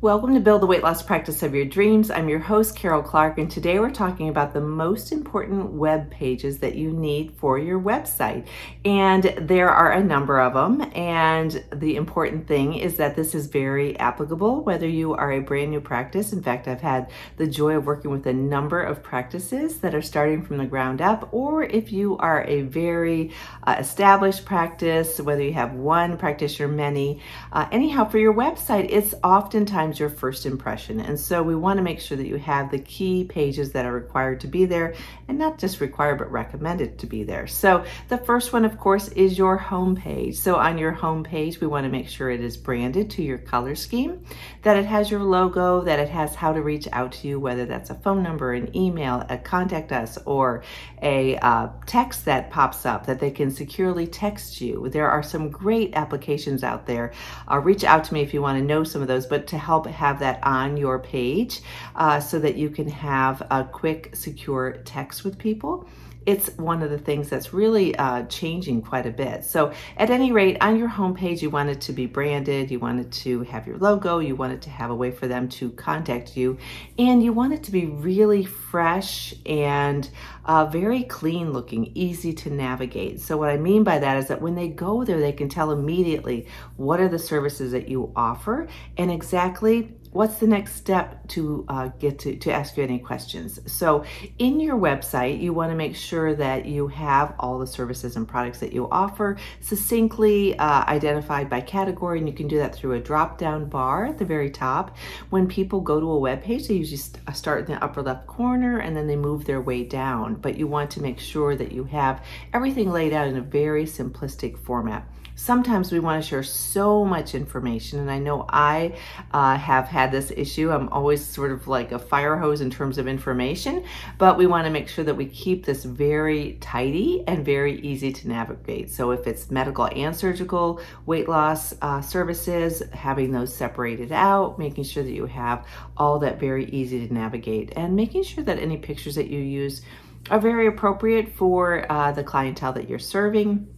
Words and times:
Welcome 0.00 0.34
to 0.34 0.40
Build 0.40 0.62
the 0.62 0.66
Weight 0.66 0.84
Loss 0.84 1.02
Practice 1.02 1.42
of 1.42 1.56
Your 1.56 1.64
Dreams. 1.64 2.08
I'm 2.08 2.28
your 2.28 2.38
host, 2.38 2.76
Karol 2.76 3.02
Clark, 3.02 3.36
and 3.36 3.50
today 3.50 3.80
we're 3.80 3.90
talking 3.90 4.28
about 4.28 4.54
the 4.54 4.60
most 4.60 5.10
important 5.10 5.72
web 5.72 6.08
pages 6.08 6.60
that 6.60 6.76
you 6.76 6.92
need 6.92 7.32
for 7.32 7.58
your 7.58 7.80
website. 7.80 8.46
And 8.84 9.24
there 9.36 9.68
are 9.68 9.90
a 9.90 10.04
number 10.04 10.38
of 10.38 10.54
them. 10.54 10.88
And 10.94 11.64
the 11.72 11.96
important 11.96 12.46
thing 12.46 12.74
is 12.74 12.96
that 12.98 13.16
this 13.16 13.34
is 13.34 13.48
very 13.48 13.98
applicable 13.98 14.62
whether 14.62 14.86
you 14.86 15.14
are 15.14 15.32
a 15.32 15.40
brand 15.40 15.72
new 15.72 15.80
practice. 15.80 16.32
In 16.32 16.44
fact, 16.44 16.68
I've 16.68 16.80
had 16.80 17.10
the 17.36 17.48
joy 17.48 17.74
of 17.74 17.86
working 17.86 18.12
with 18.12 18.28
a 18.28 18.32
number 18.32 18.80
of 18.80 19.02
practices 19.02 19.78
that 19.80 19.96
are 19.96 20.02
starting 20.02 20.42
from 20.42 20.58
the 20.58 20.66
ground 20.66 21.02
up, 21.02 21.28
or 21.32 21.64
if 21.64 21.90
you 21.90 22.16
are 22.18 22.44
a 22.44 22.62
very 22.62 23.32
uh, 23.64 23.74
established 23.80 24.44
practice, 24.44 25.20
whether 25.20 25.42
you 25.42 25.54
have 25.54 25.74
one 25.74 26.16
practitioner, 26.16 26.68
or 26.68 26.72
many. 26.72 27.20
Uh, 27.52 27.66
anyhow, 27.72 28.08
for 28.08 28.18
your 28.18 28.32
website, 28.32 28.86
it's 28.90 29.12
oftentimes 29.24 29.87
your 29.96 30.08
first 30.08 30.44
impression. 30.44 30.98
And 30.98 31.20
so 31.20 31.40
we 31.40 31.54
want 31.54 31.76
to 31.76 31.84
make 31.84 32.00
sure 32.00 32.16
that 32.16 32.26
you 32.26 32.36
have 32.38 32.72
the 32.72 32.80
key 32.80 33.22
pages 33.22 33.70
that 33.72 33.86
are 33.86 33.92
required 33.92 34.40
to 34.40 34.48
be 34.48 34.64
there 34.64 34.94
and 35.28 35.38
not 35.38 35.58
just 35.58 35.80
required, 35.80 36.18
but 36.18 36.32
recommended 36.32 36.98
to 36.98 37.06
be 37.06 37.22
there. 37.22 37.46
So 37.46 37.84
the 38.08 38.18
first 38.18 38.52
one, 38.52 38.64
of 38.64 38.76
course, 38.78 39.06
is 39.08 39.38
your 39.38 39.56
home 39.56 39.94
page. 39.94 40.36
So 40.36 40.56
on 40.56 40.78
your 40.78 40.90
home 40.90 41.22
page, 41.22 41.60
we 41.60 41.68
want 41.68 41.84
to 41.84 41.90
make 41.90 42.08
sure 42.08 42.28
it 42.30 42.40
is 42.40 42.56
branded 42.56 43.10
to 43.10 43.22
your 43.22 43.38
color 43.38 43.76
scheme, 43.76 44.24
that 44.62 44.76
it 44.76 44.86
has 44.86 45.10
your 45.10 45.22
logo, 45.22 45.82
that 45.82 46.00
it 46.00 46.08
has 46.08 46.34
how 46.34 46.52
to 46.52 46.60
reach 46.60 46.88
out 46.92 47.12
to 47.12 47.28
you, 47.28 47.38
whether 47.38 47.66
that's 47.66 47.90
a 47.90 47.94
phone 47.94 48.22
number, 48.22 48.52
an 48.52 48.74
email, 48.76 49.24
a 49.28 49.38
contact 49.38 49.92
us, 49.92 50.18
or 50.24 50.64
a 51.02 51.36
uh, 51.38 51.68
text 51.86 52.24
that 52.24 52.50
pops 52.50 52.84
up 52.84 53.06
that 53.06 53.20
they 53.20 53.30
can 53.30 53.50
securely 53.50 54.06
text 54.06 54.60
you. 54.60 54.88
There 54.88 55.08
are 55.08 55.22
some 55.22 55.50
great 55.50 55.94
applications 55.94 56.64
out 56.64 56.86
there. 56.86 57.12
Uh, 57.50 57.58
reach 57.58 57.84
out 57.84 58.04
to 58.04 58.14
me 58.14 58.22
if 58.22 58.34
you 58.34 58.42
want 58.42 58.58
to 58.58 58.64
know 58.64 58.82
some 58.84 59.02
of 59.02 59.08
those, 59.08 59.26
but 59.26 59.46
to 59.48 59.58
help 59.58 59.77
help 59.78 59.94
have 59.94 60.18
that 60.18 60.40
on 60.42 60.76
your 60.76 60.98
page 60.98 61.60
uh, 61.94 62.18
so 62.18 62.38
that 62.38 62.56
you 62.56 62.70
can 62.70 62.88
have 62.88 63.42
a 63.50 63.64
quick, 63.64 64.14
secure 64.14 64.78
text 64.84 65.24
with 65.24 65.38
people 65.38 65.88
it's 66.26 66.48
one 66.56 66.82
of 66.82 66.90
the 66.90 66.98
things 66.98 67.30
that's 67.30 67.54
really 67.54 67.96
uh, 67.96 68.24
changing 68.24 68.82
quite 68.82 69.06
a 69.06 69.10
bit. 69.10 69.44
So, 69.44 69.72
at 69.96 70.10
any 70.10 70.32
rate, 70.32 70.58
on 70.60 70.78
your 70.78 70.88
homepage, 70.88 71.40
you 71.42 71.50
want 71.50 71.70
it 71.70 71.80
to 71.82 71.92
be 71.92 72.06
branded, 72.06 72.70
you 72.70 72.78
want 72.78 73.00
it 73.00 73.10
to 73.22 73.42
have 73.44 73.66
your 73.66 73.78
logo, 73.78 74.18
you 74.18 74.36
want 74.36 74.52
it 74.52 74.62
to 74.62 74.70
have 74.70 74.90
a 74.90 74.94
way 74.94 75.10
for 75.10 75.26
them 75.26 75.48
to 75.50 75.70
contact 75.70 76.36
you, 76.36 76.58
and 76.98 77.22
you 77.22 77.32
want 77.32 77.52
it 77.52 77.62
to 77.64 77.70
be 77.70 77.86
really 77.86 78.44
fresh 78.44 79.34
and 79.46 80.10
uh, 80.44 80.66
very 80.66 81.04
clean 81.04 81.52
looking, 81.52 81.90
easy 81.94 82.32
to 82.32 82.50
navigate. 82.50 83.20
So, 83.20 83.36
what 83.36 83.50
I 83.50 83.56
mean 83.56 83.84
by 83.84 83.98
that 83.98 84.16
is 84.18 84.28
that 84.28 84.42
when 84.42 84.54
they 84.54 84.68
go 84.68 85.04
there, 85.04 85.20
they 85.20 85.32
can 85.32 85.48
tell 85.48 85.70
immediately 85.70 86.46
what 86.76 87.00
are 87.00 87.08
the 87.08 87.18
services 87.18 87.72
that 87.72 87.88
you 87.88 88.12
offer 88.14 88.68
and 88.96 89.10
exactly 89.10 89.94
what's 90.18 90.38
the 90.38 90.46
next 90.48 90.74
step 90.74 91.24
to 91.28 91.64
uh, 91.68 91.86
get 92.00 92.18
to, 92.18 92.34
to 92.34 92.52
ask 92.52 92.76
you 92.76 92.82
any 92.82 92.98
questions? 92.98 93.60
So 93.72 94.04
in 94.40 94.58
your 94.58 94.76
website 94.76 95.40
you 95.40 95.52
want 95.52 95.70
to 95.70 95.76
make 95.76 95.94
sure 95.94 96.34
that 96.34 96.66
you 96.66 96.88
have 96.88 97.36
all 97.38 97.60
the 97.60 97.68
services 97.68 98.16
and 98.16 98.26
products 98.26 98.58
that 98.58 98.72
you 98.72 98.88
offer 98.90 99.36
succinctly 99.60 100.58
uh, 100.58 100.84
identified 100.88 101.48
by 101.48 101.60
category 101.60 102.18
and 102.18 102.26
you 102.26 102.34
can 102.34 102.48
do 102.48 102.58
that 102.58 102.74
through 102.74 102.94
a 102.94 102.98
drop 102.98 103.38
down 103.38 103.68
bar 103.68 104.06
at 104.06 104.18
the 104.18 104.24
very 104.24 104.50
top. 104.50 104.96
When 105.30 105.46
people 105.46 105.80
go 105.80 106.00
to 106.00 106.10
a 106.10 106.18
web 106.18 106.42
page 106.42 106.66
they 106.66 106.74
usually 106.74 107.00
uh, 107.28 107.32
start 107.32 107.68
in 107.68 107.74
the 107.76 107.84
upper 107.84 108.02
left 108.02 108.26
corner 108.26 108.80
and 108.80 108.96
then 108.96 109.06
they 109.06 109.14
move 109.14 109.44
their 109.44 109.60
way 109.60 109.84
down. 109.84 110.34
But 110.34 110.58
you 110.58 110.66
want 110.66 110.90
to 110.92 111.00
make 111.00 111.20
sure 111.20 111.54
that 111.54 111.70
you 111.70 111.84
have 111.84 112.24
everything 112.52 112.90
laid 112.90 113.12
out 113.12 113.28
in 113.28 113.36
a 113.36 113.40
very 113.40 113.84
simplistic 113.84 114.58
format 114.58 115.08
sometimes 115.38 115.92
we 115.92 116.00
want 116.00 116.22
to 116.22 116.28
share 116.28 116.42
so 116.42 117.04
much 117.04 117.34
information. 117.34 118.00
And 118.00 118.10
I 118.10 118.18
know 118.18 118.44
I 118.48 118.96
uh, 119.32 119.56
have 119.56 119.86
had 119.86 120.10
this 120.10 120.32
issue. 120.36 120.70
I'm 120.70 120.88
always 120.88 121.24
sort 121.24 121.52
of 121.52 121.68
like 121.68 121.92
a 121.92 121.98
fire 121.98 122.36
hose 122.36 122.60
in 122.60 122.70
terms 122.70 122.98
of 122.98 123.06
information, 123.06 123.84
but 124.18 124.36
we 124.36 124.46
want 124.46 124.66
to 124.66 124.70
make 124.70 124.88
sure 124.88 125.04
that 125.04 125.14
we 125.14 125.26
keep 125.26 125.64
this 125.64 125.84
very 125.84 126.58
tidy 126.60 127.22
and 127.26 127.44
very 127.44 127.80
easy 127.80 128.12
to 128.12 128.28
navigate. 128.28 128.90
So 128.90 129.12
if 129.12 129.26
it's 129.26 129.50
medical 129.50 129.86
and 129.86 130.14
surgical 130.14 130.80
weight 131.06 131.28
loss 131.28 131.72
uh, 131.80 132.00
services, 132.00 132.82
having 132.92 133.30
those 133.30 133.54
separated 133.54 134.10
out, 134.10 134.58
making 134.58 134.84
sure 134.84 135.04
that 135.04 135.12
you 135.12 135.26
have 135.26 135.64
all 135.96 136.18
that 136.18 136.40
very 136.40 136.64
easy 136.66 137.06
to 137.06 137.14
navigate, 137.14 137.72
and 137.76 137.94
making 137.94 138.24
sure 138.24 138.42
that 138.42 138.58
any 138.58 138.76
pictures 138.76 139.14
that 139.14 139.28
you 139.28 139.38
use 139.38 139.82
are 140.30 140.40
very 140.40 140.66
appropriate 140.66 141.32
for 141.32 141.90
uh, 141.90 142.10
the 142.10 142.24
clientele 142.24 142.72
that 142.72 142.88
you're 142.88 142.98
serving 142.98 143.68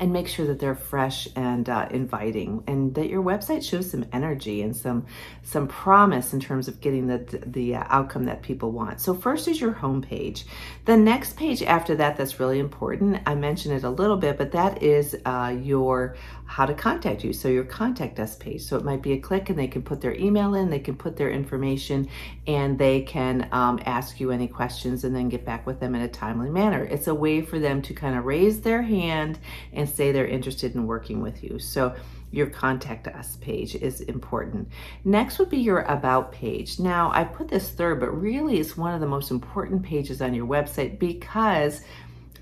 and 0.00 0.12
make 0.12 0.26
sure 0.26 0.46
that 0.46 0.58
they're 0.58 0.74
fresh 0.74 1.28
and 1.36 1.68
uh, 1.68 1.86
inviting 1.90 2.64
and 2.66 2.94
that 2.94 3.08
your 3.08 3.22
website 3.22 3.62
shows 3.62 3.90
some 3.90 4.04
energy 4.12 4.62
and 4.62 4.74
some 4.74 5.06
some 5.42 5.68
promise 5.68 6.32
in 6.32 6.40
terms 6.40 6.66
of 6.66 6.80
getting 6.80 7.06
the 7.06 7.18
the 7.46 7.76
uh, 7.76 7.84
outcome 7.88 8.24
that 8.24 8.42
people 8.42 8.72
want. 8.72 9.00
So 9.00 9.14
first 9.14 9.46
is 9.46 9.60
your 9.60 9.72
home 9.72 10.02
page 10.02 10.46
the 10.86 10.96
next 10.96 11.36
page 11.36 11.62
after 11.62 11.94
that 11.94 12.16
that's 12.16 12.40
really 12.40 12.58
important 12.58 13.20
i 13.26 13.34
mentioned 13.34 13.74
it 13.74 13.84
a 13.84 13.90
little 13.90 14.16
bit 14.16 14.38
but 14.38 14.52
that 14.52 14.82
is 14.82 15.16
uh, 15.26 15.54
your 15.62 16.16
how 16.50 16.66
to 16.66 16.74
contact 16.74 17.22
you. 17.22 17.32
So 17.32 17.46
your 17.46 17.62
contact 17.62 18.18
us 18.18 18.34
page. 18.34 18.62
So 18.62 18.76
it 18.76 18.82
might 18.82 19.02
be 19.02 19.12
a 19.12 19.20
click 19.20 19.50
and 19.50 19.58
they 19.58 19.68
can 19.68 19.82
put 19.82 20.00
their 20.00 20.16
email 20.16 20.56
in 20.56 20.68
they 20.68 20.80
can 20.80 20.96
put 20.96 21.16
their 21.16 21.30
information 21.30 22.08
and 22.48 22.76
they 22.76 23.02
can 23.02 23.48
um, 23.52 23.78
ask 23.86 24.18
you 24.18 24.32
any 24.32 24.48
questions 24.48 25.04
and 25.04 25.14
then 25.14 25.28
get 25.28 25.44
back 25.44 25.64
with 25.64 25.78
them 25.78 25.94
in 25.94 26.00
a 26.00 26.08
timely 26.08 26.50
manner. 26.50 26.82
It's 26.82 27.06
a 27.06 27.14
way 27.14 27.40
for 27.40 27.60
them 27.60 27.82
to 27.82 27.94
kind 27.94 28.18
of 28.18 28.24
raise 28.24 28.62
their 28.62 28.82
hand 28.82 29.38
and 29.72 29.88
say 29.90 30.12
they're 30.12 30.26
interested 30.26 30.74
in 30.74 30.86
working 30.86 31.20
with 31.20 31.42
you. 31.42 31.58
So 31.58 31.94
your 32.30 32.46
contact 32.46 33.08
us 33.08 33.36
page 33.36 33.74
is 33.74 34.02
important. 34.02 34.68
Next 35.04 35.38
would 35.38 35.50
be 35.50 35.58
your 35.58 35.80
about 35.82 36.32
page. 36.32 36.78
Now, 36.78 37.10
I 37.12 37.24
put 37.24 37.48
this 37.48 37.70
third, 37.70 38.00
but 38.00 38.10
really 38.10 38.60
it's 38.60 38.76
one 38.76 38.94
of 38.94 39.00
the 39.00 39.06
most 39.06 39.30
important 39.30 39.82
pages 39.82 40.22
on 40.22 40.34
your 40.34 40.46
website 40.46 40.98
because 40.98 41.82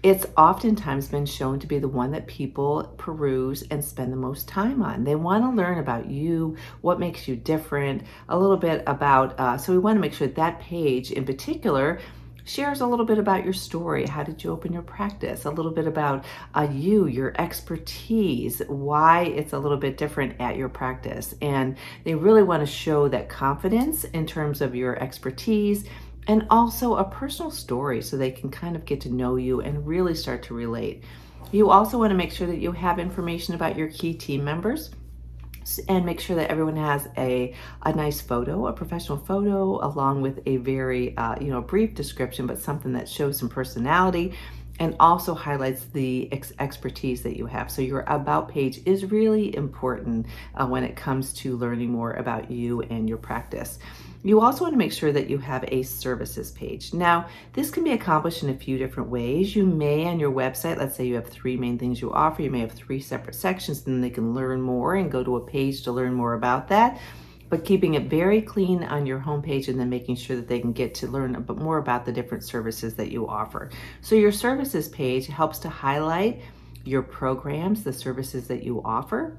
it's 0.03 0.27
oftentimes 0.37 1.09
been 1.09 1.27
shown 1.27 1.59
to 1.59 1.67
be 1.67 1.79
the 1.79 1.89
one 1.89 2.13
that 2.13 2.27
people 2.27 2.95
peruse 2.99 3.65
and 3.71 3.85
spend 3.85 4.13
the 4.13 4.17
most 4.17 4.47
time 4.47 4.83
on. 4.83 5.05
They 5.05 5.17
want 5.17 5.43
to 5.43 5.51
learn 5.51 5.79
about 5.79 6.09
you, 6.09 6.57
what 6.83 7.01
makes 7.01 7.27
you 7.27 7.35
different, 7.35 8.03
a 8.29 8.39
little 8.39 8.57
bit 8.57 8.85
about, 8.87 9.39
uh, 9.41 9.59
so 9.59 9.73
we 9.73 9.79
want 9.79 9.97
to 9.97 10.01
make 10.01 10.13
sure 10.13 10.29
that 10.29 10.61
page 10.61 11.11
in 11.11 11.25
particular 11.25 11.99
shares 12.49 12.81
a 12.81 12.87
little 12.87 13.05
bit 13.05 13.19
about 13.19 13.45
your 13.45 13.53
story. 13.53 14.07
How 14.07 14.23
did 14.23 14.43
you 14.43 14.51
open 14.51 14.73
your 14.73 14.83
practice? 14.83 15.45
A 15.45 15.51
little 15.51 15.71
bit 15.71 15.87
about 15.87 16.25
uh, 16.55 16.69
you, 16.71 17.07
your 17.07 17.35
expertise, 17.39 18.63
why 18.69 19.25
it's 19.25 19.53
a 19.53 19.59
little 19.59 19.77
bit 19.77 19.97
different 19.97 20.41
at 20.41 20.57
your 20.57 20.69
practice. 20.69 21.35
And 21.43 21.77
they 22.05 22.15
really 22.15 22.43
want 22.43 22.61
to 22.61 22.67
show 22.67 23.09
that 23.09 23.29
confidence 23.29 24.05
in 24.05 24.27
terms 24.27 24.61
of 24.61 24.75
your 24.75 25.01
expertise 25.03 25.85
and 26.27 26.47
also 26.51 26.97
a 26.97 27.05
personal 27.05 27.51
story 27.51 28.03
so 28.03 28.17
they 28.17 28.31
can 28.31 28.51
kind 28.51 28.77
of 28.77 28.85
get 28.85 29.01
to 29.03 29.11
know 29.11 29.37
you 29.37 29.61
and 29.61 29.87
really 29.87 30.15
start 30.15 30.43
to 30.45 30.55
relate. 30.55 31.03
You 31.53 31.71
also 31.71 31.99
want 31.99 32.11
to 32.11 32.17
make 32.17 32.33
sure 32.33 32.47
that 32.47 32.59
you 32.59 32.73
have 32.73 32.99
information 32.99 33.55
about 33.55 33.77
your 33.77 33.89
key 33.89 34.13
team 34.13 34.45
members 34.45 34.91
and 35.89 36.05
make 36.05 36.21
sure 36.21 36.37
that 36.37 36.51
everyone 36.51 36.77
has 36.77 37.09
a, 37.17 37.55
a 37.83 37.93
nice 37.93 38.21
photo, 38.21 38.67
a 38.67 38.73
professional 38.73 39.19
photo, 39.19 39.84
along 39.84 40.23
with 40.23 40.41
a 40.47 40.56
very, 40.59 41.17
uh, 41.17 41.37
you 41.41 41.49
know, 41.49 41.61
brief 41.61 41.95
description, 41.95 42.47
but 42.47 42.59
something 42.59 42.93
that 42.93 43.09
shows 43.09 43.39
some 43.39 43.49
personality 43.49 44.34
and 44.81 44.95
also 45.01 45.34
highlights 45.34 45.84
the 45.87 46.29
ex- 46.33 46.53
expertise 46.59 47.23
that 47.23 47.37
you 47.37 47.47
have. 47.47 47.71
So, 47.71 47.83
your 47.83 48.05
About 48.06 48.49
page 48.49 48.81
is 48.87 49.05
really 49.06 49.55
important 49.56 50.27
uh, 50.55 50.67
when 50.67 50.84
it 50.84 50.97
comes 50.97 51.33
to 51.34 51.56
learning 51.56 51.91
more 51.91 52.12
about 52.12 52.50
you 52.50 52.83
and 52.83 53.09
your 53.09 53.19
practice. 53.19 53.79
You 54.25 54.41
also 54.41 54.62
want 54.62 54.75
to 54.75 54.79
make 54.79 54.93
sure 54.93 55.12
that 55.12 55.31
you 55.31 55.39
have 55.39 55.65
a 55.69 55.83
services 55.83 56.51
page. 56.51 56.93
Now, 56.93 57.29
this 57.53 57.71
can 57.71 57.84
be 57.84 57.93
accomplished 57.93 58.43
in 58.43 58.51
a 58.51 58.55
few 58.55 58.77
different 58.77 59.09
ways. 59.09 59.55
You 59.55 59.65
may 59.65 60.06
on 60.06 60.19
your 60.19 60.33
website, 60.33 60.77
let's 60.79 60.97
say 60.97 61.06
you 61.06 61.15
have 61.15 61.29
three 61.29 61.56
main 61.56 61.79
things 61.79 62.01
you 62.01 62.12
offer, 62.12 62.43
you 62.43 62.51
may 62.51 62.61
have 62.61 62.73
three 62.73 63.01
separate 63.01 63.37
sections, 63.37 63.83
then 63.83 64.01
they 64.01 64.11
can 64.11 64.34
learn 64.34 64.61
more 64.61 64.97
and 64.97 65.11
go 65.11 65.23
to 65.23 65.37
a 65.37 65.47
page 65.47 65.83
to 65.83 65.93
learn 65.93 66.15
more 66.15 66.34
about 66.34 66.69
that 66.69 66.99
but 67.51 67.65
keeping 67.65 67.95
it 67.95 68.05
very 68.05 68.43
clean 68.43 68.85
on 68.85 69.06
your 69.06 69.19
homepage 69.19 69.69
and 69.69 69.81
then 69.81 69.88
making 69.88 70.17
sure 70.17 70.37
that 70.37 70.49
they 70.49 70.61
can 70.61 70.73
get 70.73 70.94
to 70.94 71.06
learn 71.06 71.35
a 71.35 71.41
bit 71.41 71.56
more 71.56 71.79
about 71.79 72.05
the 72.05 72.12
different 72.12 72.44
services 72.44 72.94
that 72.94 73.11
you 73.11 73.26
offer. 73.26 73.70
So 74.00 74.15
your 74.15 74.32
services 74.32 74.88
page 74.88 75.26
helps 75.26 75.59
to 75.61 75.69
highlight 75.69 76.43
your 76.85 77.03
programs, 77.03 77.85
the 77.85 77.93
services 77.93 78.49
that 78.49 78.62
you 78.62 78.82
offer, 78.85 79.38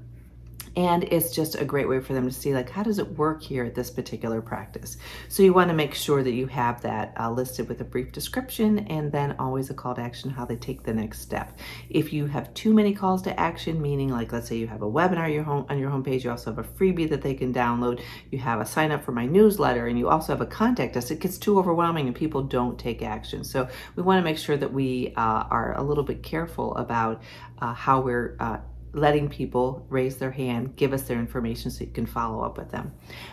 and 0.79 1.03
it's 1.03 1.35
just 1.35 1.55
a 1.55 1.65
great 1.65 1.89
way 1.89 1.99
for 1.99 2.13
them 2.13 2.25
to 2.25 2.31
see 2.31 2.53
like 2.53 2.69
how 2.69 2.81
does 2.81 2.99
it 2.99 3.17
work 3.17 3.43
here 3.43 3.65
at 3.65 3.75
this 3.75 3.91
particular 3.91 4.41
practice? 4.41 4.95
So 5.27 5.43
you 5.43 5.51
want 5.51 5.67
to 5.67 5.75
make 5.75 5.93
sure 5.93 6.23
that 6.23 6.31
you 6.31 6.47
have 6.47 6.81
that 6.83 7.13
uh, 7.19 7.29
listed 7.29 7.67
with 7.67 7.81
a 7.81 7.83
brief 7.83 8.13
description 8.13 8.79
and 8.87 9.11
then 9.11 9.35
always 9.39 9.69
a 9.69 9.73
call 9.73 9.93
to 9.95 10.01
action 10.01 10.29
how 10.29 10.45
they 10.45 10.55
take 10.55 10.83
the 10.83 10.93
next 10.93 11.19
step. 11.19 11.59
If 11.89 12.13
you 12.13 12.27
have 12.27 12.53
too 12.53 12.73
many 12.73 12.93
calls 12.93 13.21
to 13.23 13.37
action 13.37 13.81
meaning 13.81 14.07
like 14.07 14.31
let's 14.31 14.47
say 14.47 14.55
you 14.55 14.67
have 14.67 14.81
a 14.81 14.89
webinar 14.89 15.31
your 15.33 15.43
home 15.43 15.65
on 15.69 15.77
your 15.77 15.91
homepage 15.91 16.23
you 16.23 16.31
also 16.31 16.53
have 16.55 16.65
a 16.65 16.69
freebie 16.69 17.09
that 17.09 17.21
they 17.21 17.33
can 17.33 17.53
download 17.53 18.01
you 18.31 18.39
have 18.39 18.61
a 18.61 18.65
sign 18.65 18.91
up 18.91 19.03
for 19.03 19.11
my 19.11 19.25
newsletter 19.25 19.87
and 19.87 19.99
you 19.99 20.07
also 20.07 20.31
have 20.31 20.39
a 20.39 20.45
contact 20.45 20.95
us 20.95 21.11
it 21.11 21.19
gets 21.19 21.37
too 21.37 21.59
overwhelming 21.59 22.07
and 22.07 22.15
people 22.15 22.41
don't 22.41 22.79
take 22.79 23.01
action. 23.01 23.43
So 23.43 23.67
we 23.97 24.03
want 24.03 24.19
to 24.19 24.23
make 24.23 24.37
sure 24.37 24.55
that 24.55 24.71
we 24.71 25.13
uh, 25.17 25.43
are 25.51 25.77
a 25.77 25.83
little 25.83 26.05
bit 26.05 26.23
careful 26.23 26.73
about 26.77 27.21
uh, 27.61 27.73
how 27.73 27.99
we're 27.99 28.37
uh, 28.39 28.59
letting 28.93 29.29
people 29.29 29.85
raise 29.89 30.17
their 30.17 30.31
hand, 30.31 30.75
give 30.75 30.93
us 30.93 31.03
their 31.03 31.19
information 31.19 31.71
so 31.71 31.83
you 31.83 31.91
can 31.91 32.05
follow 32.05 32.43
up 32.43 32.57
with 32.57 32.71
them. 32.71 32.91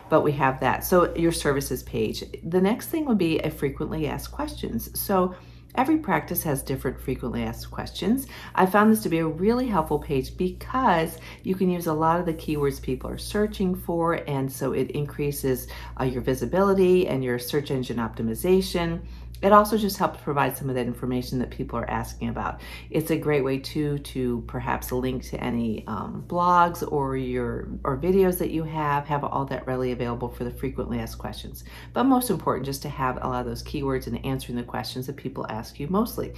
But 0.09 0.23
we 0.23 0.33
have 0.33 0.61
that. 0.61 0.85
So 0.85 1.15
your 1.17 1.33
services 1.33 1.83
page. 1.83 2.25
The 2.45 2.61
next 2.61 2.89
thing 2.89 3.07
would 3.07 3.19
be 3.19 3.39
a 3.39 3.51
frequently 3.51 4.07
asked 4.07 4.33
questions. 4.33 4.99
So 4.99 5.35
Every 5.77 5.99
practice 5.99 6.43
has 6.45 6.63
different 6.63 6.99
frequently 6.99 7.43
asked 7.43 7.71
questions. 7.71 8.27
I 8.55 8.65
found 8.65 8.91
this 8.91 9.03
to 9.03 9.11
be 9.11 9.19
a 9.19 9.27
really 9.27 9.67
helpful 9.67 9.99
page 9.99 10.37
because 10.37 11.19
you 11.43 11.55
can 11.55 11.69
use 11.69 11.87
a 11.87 11.93
lot 11.93 12.19
of 12.19 12.25
the 12.25 12.33
keywords 12.33 12.81
people 12.81 13.11
are 13.11 13.19
searching 13.19 13.75
for, 13.75 14.15
and 14.27 14.51
so 14.51 14.73
it 14.73 14.93
increases 14.93 15.69
uh, 16.01 16.05
your 16.05 16.23
visibility 16.23 17.07
and 17.07 17.23
your 17.23 17.39
search 17.39 17.71
engine 17.71 17.99
optimization. 17.99 19.03
It 19.43 19.53
also 19.53 19.77
just 19.77 19.99
helps 19.99 20.21
provide 20.23 20.57
some 20.57 20.69
of 20.69 20.75
that 20.77 20.87
information 20.87 21.39
that 21.41 21.51
people 21.51 21.79
are 21.79 21.89
asking 21.91 22.31
about. 22.31 22.61
It's 22.91 23.11
a 23.11 23.17
great 23.17 23.45
way 23.45 23.59
too 23.59 23.99
to 23.99 24.43
perhaps 24.47 24.93
link 24.93 25.25
to 25.25 25.43
any 25.43 25.87
um, 25.87 26.25
blogs 26.27 26.87
or 26.91 27.17
your 27.17 27.69
or 27.85 27.99
videos 27.99 28.39
that 28.39 28.51
you 28.51 28.65
have, 28.65 29.07
have 29.07 29.25
all 29.25 29.45
that 29.47 29.67
readily 29.67 29.93
available 29.93 30.29
for 30.29 30.45
the 30.45 30.51
frequently 30.51 30.99
asked 30.99 31.19
questions. 31.19 31.65
But 31.93 32.05
most 32.05 32.31
important, 32.31 32.67
just 32.67 32.83
to 32.83 32.89
have 32.89 33.19
a 33.23 33.29
lot 33.29 33.41
of 33.41 33.47
those 33.47 33.63
keywords 33.63 34.07
and 34.07 34.25
answering 34.25 34.57
the 34.57 34.63
questions 34.63 35.07
that 35.07 35.17
people 35.17 35.47
ask 35.49 35.79
you 35.79 35.89
mostly. 35.89 36.33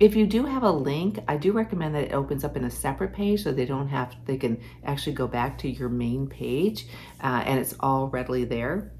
If 0.00 0.16
you 0.16 0.26
do 0.26 0.44
have 0.44 0.64
a 0.64 0.70
link, 0.70 1.20
I 1.28 1.36
do 1.36 1.52
recommend 1.52 1.94
that 1.94 2.04
it 2.04 2.12
opens 2.12 2.42
up 2.42 2.56
in 2.56 2.64
a 2.64 2.70
separate 2.70 3.12
page 3.12 3.44
so 3.44 3.52
they 3.52 3.64
don't 3.64 3.86
have, 3.88 4.16
they 4.26 4.36
can 4.36 4.60
actually 4.84 5.12
go 5.12 5.28
back 5.28 5.56
to 5.58 5.70
your 5.70 5.88
main 5.88 6.26
page 6.26 6.88
uh, 7.22 7.42
and 7.46 7.60
it's 7.60 7.76
all 7.78 8.08
readily 8.08 8.44
there. 8.44 8.90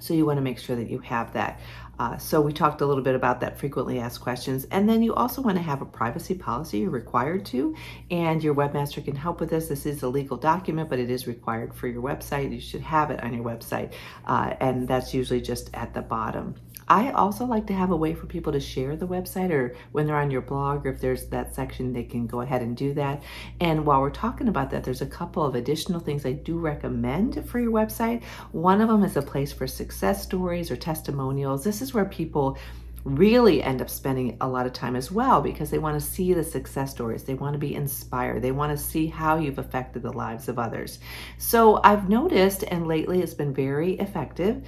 So 0.00 0.12
you 0.12 0.26
want 0.26 0.36
to 0.36 0.42
make 0.42 0.58
sure 0.58 0.76
that 0.76 0.90
you 0.90 0.98
have 0.98 1.32
that. 1.32 1.60
Uh, 1.98 2.16
so 2.16 2.40
we 2.40 2.52
talked 2.52 2.80
a 2.80 2.86
little 2.86 3.02
bit 3.02 3.14
about 3.14 3.40
that 3.40 3.58
frequently 3.58 3.98
asked 3.98 4.20
questions. 4.20 4.64
And 4.70 4.88
then 4.88 5.02
you 5.02 5.14
also 5.14 5.42
want 5.42 5.56
to 5.56 5.62
have 5.62 5.82
a 5.82 5.86
privacy 5.86 6.34
policy. 6.34 6.78
You're 6.80 6.90
required 6.90 7.44
to, 7.46 7.74
and 8.10 8.42
your 8.42 8.54
webmaster 8.54 9.04
can 9.04 9.16
help 9.16 9.40
with 9.40 9.50
this. 9.50 9.68
This 9.68 9.86
is 9.86 10.02
a 10.02 10.08
legal 10.08 10.36
document, 10.36 10.88
but 10.88 10.98
it 10.98 11.10
is 11.10 11.26
required 11.26 11.74
for 11.74 11.88
your 11.88 12.02
website. 12.02 12.52
You 12.52 12.60
should 12.60 12.82
have 12.82 13.10
it 13.10 13.22
on 13.22 13.34
your 13.34 13.44
website. 13.44 13.92
Uh, 14.26 14.54
and 14.60 14.86
that's 14.88 15.14
usually 15.14 15.40
just 15.40 15.70
at 15.74 15.94
the 15.94 16.02
bottom. 16.02 16.54
I 16.88 17.12
also 17.12 17.46
like 17.46 17.66
to 17.68 17.74
have 17.74 17.90
a 17.90 17.96
way 17.96 18.14
for 18.14 18.26
people 18.26 18.52
to 18.52 18.60
share 18.60 18.94
the 18.96 19.06
website 19.06 19.50
or 19.50 19.74
when 19.92 20.06
they're 20.06 20.16
on 20.16 20.30
your 20.30 20.42
blog 20.42 20.84
or 20.84 20.90
if 20.90 21.00
there's 21.00 21.26
that 21.28 21.54
section, 21.54 21.92
they 21.92 22.04
can 22.04 22.26
go 22.26 22.42
ahead 22.42 22.60
and 22.60 22.76
do 22.76 22.92
that. 22.94 23.22
And 23.60 23.86
while 23.86 24.00
we're 24.00 24.10
talking 24.10 24.48
about 24.48 24.70
that, 24.70 24.84
there's 24.84 25.00
a 25.00 25.06
couple 25.06 25.44
of 25.44 25.54
additional 25.54 26.00
things 26.00 26.26
I 26.26 26.32
do 26.32 26.58
recommend 26.58 27.48
for 27.48 27.58
your 27.58 27.72
website. 27.72 28.22
One 28.52 28.80
of 28.80 28.88
them 28.88 29.02
is 29.02 29.16
a 29.16 29.22
place 29.22 29.52
for 29.52 29.66
success 29.66 30.22
stories 30.22 30.70
or 30.70 30.76
testimonials. 30.76 31.64
This 31.64 31.80
is 31.84 31.94
where 31.94 32.04
people 32.04 32.58
really 33.04 33.62
end 33.62 33.82
up 33.82 33.90
spending 33.90 34.36
a 34.40 34.48
lot 34.48 34.66
of 34.66 34.72
time 34.72 34.96
as 34.96 35.12
well 35.12 35.42
because 35.42 35.70
they 35.70 35.78
want 35.78 36.00
to 36.00 36.04
see 36.04 36.32
the 36.32 36.42
success 36.42 36.90
stories. 36.90 37.22
They 37.22 37.34
want 37.34 37.52
to 37.52 37.58
be 37.58 37.74
inspired. 37.74 38.42
They 38.42 38.52
want 38.52 38.76
to 38.76 38.82
see 38.82 39.06
how 39.06 39.36
you've 39.36 39.58
affected 39.58 40.02
the 40.02 40.12
lives 40.12 40.48
of 40.48 40.58
others. 40.58 40.98
So 41.36 41.80
I've 41.84 42.08
noticed, 42.08 42.64
and 42.64 42.88
lately 42.88 43.20
it's 43.20 43.34
been 43.34 43.52
very 43.52 43.92
effective 43.94 44.64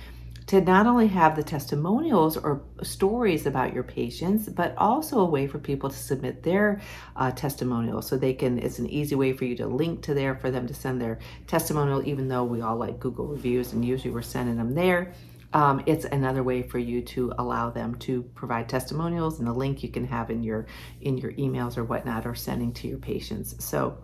to 0.49 0.61
not 0.61 0.87
only 0.87 1.09
have 1.09 1.35
the 1.35 1.43
testimonials 1.43 2.37
or 2.37 2.63
stories 2.83 3.47
about 3.47 3.73
your 3.73 3.83
patients, 3.83 4.49
but 4.49 4.75
also 4.77 5.19
a 5.21 5.25
way 5.25 5.47
for 5.47 5.59
people 5.59 5.91
to 5.91 5.97
submit 5.97 6.43
their 6.43 6.81
uh, 7.17 7.33
testimonials. 7.33 8.07
So 8.07 8.17
they 8.17 8.35
can, 8.35 8.59
it's 8.59 8.79
an 8.79 8.89
easy 8.89 9.17
way 9.17 9.33
for 9.33 9.45
you 9.45 9.57
to 9.57 9.67
link 9.67 10.03
to 10.03 10.15
there 10.15 10.37
for 10.37 10.51
them 10.51 10.69
to 10.69 10.75
send 10.75 11.01
their 11.01 11.19
testimonial, 11.49 12.07
even 12.07 12.29
though 12.29 12.45
we 12.45 12.61
all 12.61 12.77
like 12.77 13.01
Google 13.01 13.27
reviews 13.27 13.73
and 13.73 13.85
usually 13.85 14.13
we're 14.13 14.23
sending 14.23 14.57
them 14.57 14.75
there. 14.75 15.15
Um, 15.57 15.83
it's 15.87 16.05
another 16.05 16.43
way 16.43 16.61
for 16.61 16.79
you 16.79 17.01
to 17.01 17.33
allow 17.39 17.71
them 17.71 17.95
to 18.01 18.25
provide 18.35 18.69
testimonials 18.69 19.39
and 19.39 19.49
the 19.49 19.55
link 19.55 19.83
you 19.83 19.89
can 19.89 20.07
have 20.07 20.31
in 20.31 20.43
your 20.43 20.67
in 21.01 21.17
your 21.17 21.33
emails 21.33 21.79
or 21.79 21.85
whatnot 21.85 22.27
or 22.27 22.35
sending 22.35 22.75
to 22.75 22.87
your 22.87 22.99
patients. 22.99 23.65
So 23.65 23.97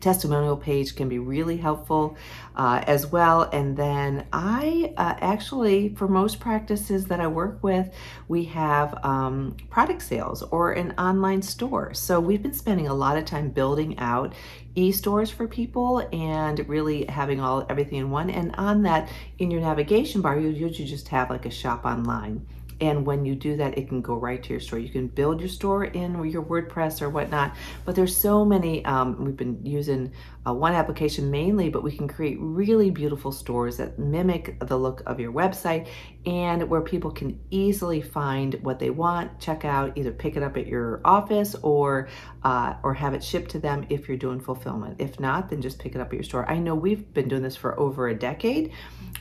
testimonial 0.00 0.56
page 0.56 0.96
can 0.96 1.08
be 1.08 1.18
really 1.18 1.56
helpful 1.56 2.16
uh, 2.56 2.82
as 2.86 3.06
well. 3.06 3.42
And 3.52 3.76
then 3.76 4.26
I 4.32 4.92
uh, 4.96 5.14
actually, 5.20 5.94
for 5.94 6.08
most 6.08 6.40
practices 6.40 7.06
that 7.06 7.20
I 7.20 7.26
work 7.26 7.62
with, 7.62 7.92
we 8.28 8.44
have 8.44 8.98
um, 9.04 9.56
product 9.68 10.02
sales 10.02 10.42
or 10.42 10.72
an 10.72 10.92
online 10.98 11.42
store. 11.42 11.94
So 11.94 12.18
we've 12.20 12.42
been 12.42 12.54
spending 12.54 12.88
a 12.88 12.94
lot 12.94 13.16
of 13.16 13.24
time 13.24 13.50
building 13.50 13.98
out 13.98 14.34
e-stores 14.74 15.30
for 15.30 15.48
people 15.48 16.06
and 16.12 16.66
really 16.68 17.04
having 17.06 17.40
all 17.40 17.66
everything 17.68 17.98
in 17.98 18.10
one. 18.10 18.30
And 18.30 18.54
on 18.56 18.82
that, 18.82 19.08
in 19.38 19.50
your 19.50 19.60
navigation 19.60 20.20
bar, 20.20 20.38
you 20.38 20.48
usually 20.48 20.88
just 20.88 21.08
have 21.08 21.30
like 21.30 21.46
a 21.46 21.50
shop 21.50 21.84
online. 21.84 22.46
And 22.80 23.04
when 23.06 23.24
you 23.24 23.34
do 23.34 23.56
that, 23.56 23.76
it 23.76 23.88
can 23.88 24.00
go 24.00 24.14
right 24.14 24.42
to 24.42 24.50
your 24.50 24.60
store. 24.60 24.78
You 24.78 24.88
can 24.88 25.08
build 25.08 25.40
your 25.40 25.48
store 25.48 25.84
in 25.84 26.22
your 26.24 26.42
WordPress 26.42 27.02
or 27.02 27.10
whatnot, 27.10 27.54
but 27.84 27.94
there's 27.94 28.16
so 28.16 28.44
many, 28.44 28.84
um, 28.84 29.24
we've 29.24 29.36
been 29.36 29.64
using 29.64 30.12
uh, 30.46 30.54
one 30.54 30.72
application 30.72 31.30
mainly, 31.30 31.68
but 31.68 31.82
we 31.82 31.92
can 31.92 32.08
create 32.08 32.38
really 32.40 32.90
beautiful 32.90 33.30
stores 33.30 33.76
that 33.76 33.98
mimic 33.98 34.58
the 34.66 34.76
look 34.76 35.02
of 35.06 35.20
your 35.20 35.32
website 35.32 35.88
and 36.26 36.68
where 36.68 36.80
people 36.80 37.10
can 37.10 37.38
easily 37.50 38.00
find 38.00 38.54
what 38.62 38.78
they 38.78 38.90
want, 38.90 39.38
check 39.38 39.64
out, 39.64 39.96
either 39.96 40.12
pick 40.12 40.36
it 40.36 40.42
up 40.42 40.56
at 40.56 40.66
your 40.66 41.00
office 41.04 41.54
or 41.62 42.08
uh, 42.42 42.74
or 42.82 42.94
have 42.94 43.12
it 43.14 43.22
shipped 43.22 43.50
to 43.50 43.58
them 43.58 43.86
if 43.90 44.08
you're 44.08 44.16
doing 44.16 44.40
fulfillment. 44.40 44.96
If 44.98 45.20
not, 45.20 45.50
then 45.50 45.60
just 45.60 45.78
pick 45.78 45.94
it 45.94 46.00
up 46.00 46.08
at 46.08 46.14
your 46.14 46.22
store. 46.22 46.48
I 46.50 46.58
know 46.58 46.74
we've 46.74 47.12
been 47.12 47.28
doing 47.28 47.42
this 47.42 47.56
for 47.56 47.78
over 47.78 48.08
a 48.08 48.14
decade, 48.14 48.72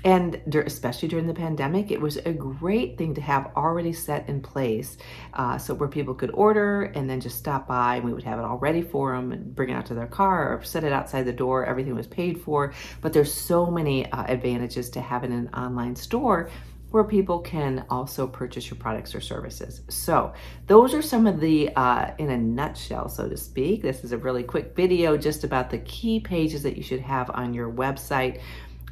and 0.06 0.42
especially 0.54 1.10
during 1.10 1.27
the 1.27 1.33
pandemic, 1.33 1.92
it 1.92 2.00
was 2.00 2.18
a 2.18 2.31
great 2.31 2.98
thing 2.98 3.13
to 3.15 3.22
have 3.22 3.51
already 3.57 3.92
set 3.92 4.30
in 4.30 4.42
place, 4.42 4.98
uh, 5.33 5.57
so 5.57 5.74
where 5.74 5.89
people 5.89 6.13
could 6.13 6.31
order 6.31 6.83
and 6.83 7.10
then 7.10 7.19
just 7.19 7.38
stop 7.38 7.68
by, 7.68 7.98
and 7.98 8.06
we 8.06 8.13
would 8.13 8.24
have 8.24 8.39
it 8.39 8.45
all 8.45 8.57
ready 8.57 8.81
for 8.81 9.13
them 9.13 9.31
and 9.33 9.54
bring 9.54 9.69
it 9.69 9.74
out 9.74 9.86
to 9.88 9.94
their 9.94 10.07
car 10.07 10.54
or 10.54 10.63
set 10.63 10.83
it 10.86 10.94
out 10.94 11.09
outside 11.10 11.24
the 11.24 11.34
door, 11.34 11.66
everything 11.66 11.96
was 11.96 12.08
paid 12.08 12.40
for. 12.40 12.72
But 13.02 13.14
there's 13.14 13.34
so 13.34 13.72
many 13.72 14.10
uh, 14.12 14.26
advantages 14.28 14.92
to 14.92 15.02
having 15.02 15.34
an 15.34 15.50
online 15.56 15.96
store 15.96 16.52
where 16.92 17.04
people 17.04 17.40
can 17.40 17.86
also 17.90 18.28
purchase 18.28 18.70
your 18.70 18.78
products 18.78 19.14
or 19.14 19.22
services. 19.22 19.82
So 19.90 20.34
those 20.68 20.94
are 20.94 21.04
some 21.04 21.28
of 21.28 21.40
the, 21.40 21.70
uh, 21.76 22.12
in 22.18 22.30
a 22.30 22.38
nutshell, 22.38 23.10
so 23.10 23.28
to 23.28 23.38
speak. 23.38 23.82
This 23.82 24.04
is 24.04 24.12
a 24.12 24.18
really 24.18 24.44
quick 24.44 24.76
video 24.76 25.16
just 25.16 25.44
about 25.44 25.70
the 25.70 25.80
key 25.80 26.20
pages 26.20 26.64
that 26.64 26.78
you 26.78 26.84
should 26.84 27.02
have 27.02 27.30
on 27.32 27.54
your 27.54 27.72
website. 27.72 28.42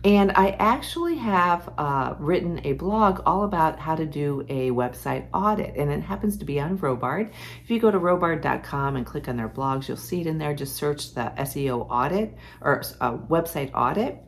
And 0.07 0.31
I 0.36 0.51
actually 0.51 1.18
have 1.18 1.69
uh, 1.77 2.15
written 2.18 2.62
a 2.63 2.71
blog 2.71 3.19
all 3.25 3.44
about 3.44 3.77
how 3.77 3.94
to 3.94 4.06
do 4.06 4.45
a 4.48 4.71
website 4.71 5.27
audit, 5.33 5.75
and 5.75 5.92
it 5.92 6.00
happens 6.00 6.38
to 6.38 6.45
be 6.45 6.62
on 6.62 6.77
Robard. 6.77 7.33
If 7.62 7.69
you 7.69 7.77
go 7.77 7.92
to 7.92 8.00
robard.com 8.00 8.95
and 8.95 9.06
click 9.06 9.27
on 9.27 9.36
their 9.36 9.50
blogs, 9.50 9.89
you'll 9.89 9.98
see 9.98 10.21
it 10.21 10.27
in 10.27 10.38
there. 10.38 10.56
Just 10.56 10.77
search 10.77 11.13
the 11.13 11.33
SEO 11.39 11.88
audit 11.89 12.38
or 12.62 12.83
uh, 13.01 13.18
website 13.18 13.69
audit. 13.74 14.24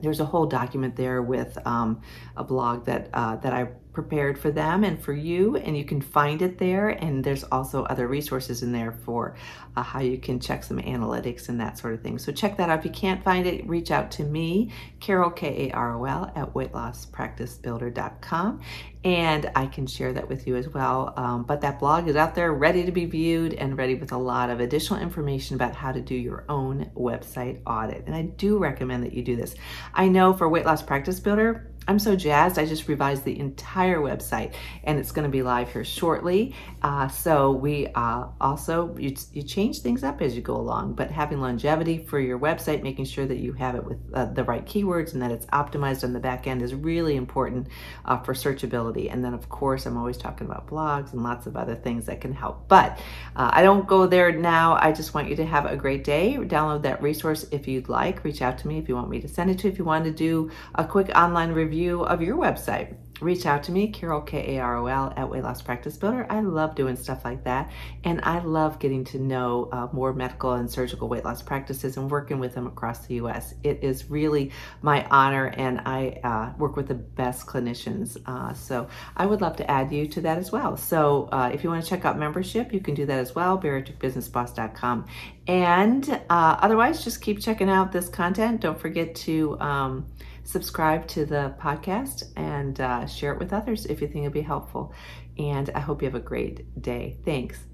There's 0.00 0.20
a 0.20 0.24
whole 0.24 0.46
document 0.46 0.96
there 0.96 1.20
with 1.20 1.58
um, 1.66 2.00
a 2.34 2.42
blog 2.42 2.86
that 2.86 3.10
uh, 3.12 3.36
that 3.36 3.52
I 3.52 3.68
prepared 3.92 4.38
for 4.38 4.50
them 4.50 4.84
and 4.84 5.02
for 5.02 5.12
you, 5.12 5.56
and 5.56 5.76
you 5.76 5.84
can 5.84 6.00
find 6.00 6.40
it 6.42 6.58
there. 6.58 6.90
And 6.90 7.24
there's 7.24 7.44
also 7.44 7.84
other 7.84 8.06
resources 8.06 8.62
in 8.62 8.72
there 8.72 8.92
for 9.04 9.34
uh, 9.76 9.82
how 9.82 10.00
you 10.00 10.18
can 10.18 10.40
check 10.40 10.64
some 10.64 10.78
analytics 10.78 11.48
and 11.48 11.60
that 11.60 11.78
sort 11.78 11.94
of 11.94 12.02
thing. 12.02 12.18
So 12.18 12.32
check 12.32 12.56
that 12.56 12.68
out. 12.70 12.78
If 12.78 12.84
you 12.84 12.90
can't 12.90 13.24
find 13.24 13.46
it, 13.46 13.66
reach 13.68 13.90
out 13.90 14.10
to 14.12 14.24
me, 14.24 14.70
Karol, 15.00 15.30
K 15.30 15.68
A 15.68 15.72
R 15.72 15.96
O 15.96 16.04
L, 16.04 16.32
at 16.34 16.54
weightlosspracticebuilder.com, 16.54 18.60
and 19.04 19.50
I 19.56 19.66
can 19.66 19.86
share 19.86 20.12
that 20.12 20.28
with 20.28 20.46
you 20.46 20.56
as 20.56 20.68
well. 20.68 21.14
Um, 21.16 21.44
but 21.44 21.62
that 21.62 21.80
blog 21.80 22.08
is 22.08 22.16
out 22.16 22.34
there 22.34 22.52
ready 22.52 22.84
to 22.84 22.92
be 22.92 23.06
viewed 23.06 23.54
and 23.54 23.76
ready 23.76 23.94
with 23.94 24.12
a 24.12 24.18
lot 24.18 24.50
of 24.50 24.60
additional 24.60 25.00
information 25.00 25.56
about 25.56 25.74
how 25.74 25.92
to 25.92 26.00
do 26.00 26.14
your 26.14 26.44
own 26.48 26.90
website 26.94 27.60
audit. 27.66 28.04
And 28.06 28.14
I 28.14 28.22
do 28.22 28.58
recommend 28.58 29.04
that 29.04 29.12
you 29.12 29.22
do 29.22 29.36
this. 29.36 29.54
I 29.94 30.08
know 30.08 30.32
for 30.32 30.48
Weight 30.48 30.66
Loss 30.66 30.82
Practice 30.82 31.20
Builder, 31.20 31.69
I'm 31.88 31.98
so 31.98 32.14
jazzed. 32.14 32.58
I 32.58 32.66
just 32.66 32.86
revised 32.88 33.24
the 33.24 33.38
entire 33.38 33.98
website 33.98 34.54
and 34.84 34.98
it's 34.98 35.12
going 35.12 35.24
to 35.24 35.30
be 35.30 35.42
live 35.42 35.72
here 35.72 35.84
shortly. 35.84 36.54
Uh, 36.82 37.08
so 37.08 37.50
we 37.52 37.88
uh, 37.88 38.26
also, 38.40 38.94
you, 38.96 39.16
you 39.32 39.42
change 39.42 39.80
things 39.80 40.04
up 40.04 40.20
as 40.20 40.36
you 40.36 40.42
go 40.42 40.56
along, 40.56 40.94
but 40.94 41.10
having 41.10 41.40
longevity 41.40 41.98
for 41.98 42.20
your 42.20 42.38
website, 42.38 42.82
making 42.82 43.06
sure 43.06 43.26
that 43.26 43.38
you 43.38 43.54
have 43.54 43.74
it 43.74 43.84
with 43.84 43.98
uh, 44.14 44.26
the 44.26 44.44
right 44.44 44.64
keywords 44.66 45.14
and 45.14 45.22
that 45.22 45.30
it's 45.30 45.46
optimized 45.46 46.04
on 46.04 46.12
the 46.12 46.20
back 46.20 46.46
end 46.46 46.62
is 46.62 46.74
really 46.74 47.16
important 47.16 47.66
uh, 48.04 48.18
for 48.18 48.34
searchability. 48.34 49.12
And 49.12 49.24
then 49.24 49.34
of 49.34 49.48
course, 49.48 49.86
I'm 49.86 49.96
always 49.96 50.18
talking 50.18 50.46
about 50.46 50.68
blogs 50.68 51.12
and 51.12 51.22
lots 51.22 51.46
of 51.46 51.56
other 51.56 51.74
things 51.74 52.06
that 52.06 52.20
can 52.20 52.32
help. 52.32 52.68
But 52.68 52.98
uh, 53.34 53.50
I 53.52 53.62
don't 53.62 53.88
go 53.88 54.06
there 54.06 54.30
now. 54.30 54.76
I 54.80 54.92
just 54.92 55.14
want 55.14 55.28
you 55.28 55.36
to 55.36 55.46
have 55.46 55.66
a 55.66 55.76
great 55.76 56.04
day. 56.04 56.36
Download 56.36 56.82
that 56.82 57.02
resource 57.02 57.46
if 57.50 57.66
you'd 57.66 57.88
like. 57.88 58.22
Reach 58.22 58.42
out 58.42 58.58
to 58.58 58.68
me 58.68 58.78
if 58.78 58.88
you 58.88 58.94
want 58.94 59.08
me 59.08 59.20
to 59.20 59.28
send 59.28 59.50
it 59.50 59.58
to. 59.60 59.66
You. 59.66 59.72
If 59.72 59.78
you 59.78 59.84
want 59.84 60.04
to 60.04 60.12
do 60.12 60.50
a 60.74 60.84
quick 60.84 61.08
online 61.16 61.52
review 61.52 61.69
review 61.70 62.02
of 62.02 62.20
your 62.20 62.36
website. 62.36 62.96
reach 63.20 63.44
out 63.44 63.62
to 63.62 63.70
me, 63.70 63.86
Karol, 63.88 64.22
K 64.22 64.56
A 64.56 64.60
R 64.60 64.78
O 64.78 64.86
L, 64.86 65.12
at 65.14 65.28
Weight 65.28 65.42
Loss 65.42 65.60
Practice 65.62 65.96
Builder. 65.96 66.26
I 66.30 66.40
love 66.40 66.74
doing 66.74 66.96
stuff 66.96 67.22
like 67.22 67.44
that. 67.44 67.70
And 68.02 68.20
I 68.24 68.38
love 68.40 68.78
getting 68.78 69.04
to 69.04 69.18
know 69.18 69.68
uh, 69.72 69.88
more 69.92 70.14
medical 70.14 70.52
and 70.52 70.70
surgical 70.70 71.06
weight 71.06 71.24
loss 71.24 71.42
practices 71.42 71.98
and 71.98 72.10
working 72.10 72.38
with 72.40 72.54
them 72.54 72.66
across 72.66 73.06
the 73.06 73.16
US. 73.16 73.54
It 73.62 73.84
is 73.84 74.10
really 74.10 74.50
my 74.82 75.04
honor, 75.10 75.52
and 75.56 75.82
I 75.84 76.18
uh, 76.24 76.58
work 76.58 76.76
with 76.76 76.88
the 76.88 76.94
best 76.94 77.46
clinicians. 77.46 78.16
Uh, 78.26 78.54
so 78.54 78.88
I 79.16 79.26
would 79.26 79.42
love 79.42 79.56
to 79.56 79.70
add 79.70 79.92
you 79.92 80.08
to 80.08 80.22
that 80.22 80.38
as 80.38 80.50
well. 80.50 80.78
So 80.78 81.28
uh, 81.30 81.50
if 81.52 81.62
you 81.62 81.70
want 81.70 81.84
to 81.84 81.88
check 81.88 82.06
out 82.06 82.18
membership, 82.18 82.72
you 82.72 82.80
can 82.80 82.94
do 82.94 83.04
that 83.04 83.18
as 83.18 83.34
well, 83.34 83.58
bariatricbusinessboss.com. 83.58 85.04
And 85.46 86.08
uh, 86.30 86.56
otherwise, 86.62 87.04
just 87.04 87.20
keep 87.20 87.38
checking 87.38 87.68
out 87.68 87.92
this 87.92 88.08
content. 88.08 88.62
Don't 88.62 88.80
forget 88.80 89.14
to. 89.26 89.60
Um, 89.60 90.06
subscribe 90.44 91.06
to 91.08 91.24
the 91.24 91.54
podcast 91.60 92.24
and 92.36 92.80
uh, 92.80 93.06
share 93.06 93.32
it 93.32 93.38
with 93.38 93.52
others 93.52 93.86
if 93.86 94.00
you 94.00 94.08
think 94.08 94.24
it'd 94.24 94.32
be 94.32 94.40
helpful. 94.40 94.92
And 95.38 95.70
I 95.70 95.80
hope 95.80 96.02
you 96.02 96.06
have 96.06 96.14
a 96.14 96.20
great 96.20 96.80
day. 96.80 97.16
Thanks. 97.24 97.69